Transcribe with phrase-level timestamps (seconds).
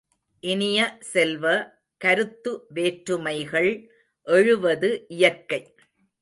[0.43, 0.97] இனிய
[1.01, 1.43] செல்வ,
[2.01, 3.71] கருத்து வேற்றுமைகள்
[4.27, 5.61] எழுவது இயற்கை.